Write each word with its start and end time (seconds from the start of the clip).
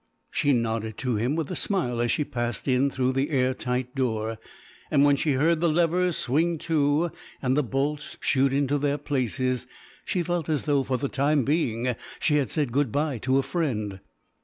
She 0.31 0.51
nodded 0.51 0.97
to 0.97 1.17
him 1.17 1.35
with 1.35 1.51
a 1.51 1.55
smile 1.55 2.01
as 2.01 2.09
she 2.11 2.23
passed 2.23 2.67
in 2.67 2.89
through 2.89 3.11
the 3.13 3.29
air 3.29 3.53
tight 3.53 3.93
door, 3.93 4.39
and 4.89 5.03
when 5.03 5.15
she 5.15 5.33
heard 5.33 5.61
the 5.61 5.69
levers 5.69 6.17
swing 6.17 6.57
to 6.57 7.11
and 7.39 7.55
the 7.55 7.61
bolts 7.61 8.17
shoot 8.19 8.51
into 8.51 8.79
their 8.79 8.97
places 8.97 9.67
she 10.03 10.23
felt 10.23 10.49
as 10.49 10.63
though, 10.63 10.81
for 10.81 10.97
the 10.97 11.07
time 11.07 11.43
being, 11.45 11.95
she 12.19 12.37
had 12.37 12.49
said 12.49 12.71
goodbye 12.71 13.19
to 13.19 13.37
a 13.37 13.43
friend. 13.43 13.99